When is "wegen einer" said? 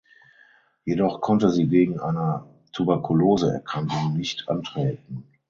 1.69-2.47